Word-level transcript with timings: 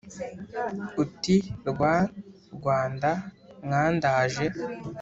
Uti 1.03 1.35
rwa 1.69 1.95
Rwanda 2.55 3.11
mwandaje 3.65 4.45